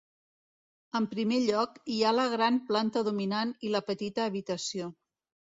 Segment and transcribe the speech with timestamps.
[0.99, 4.91] En primer lloc, hi ha la gran planta dominant i la petita habitació.